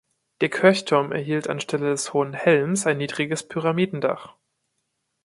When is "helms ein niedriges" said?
2.33-3.47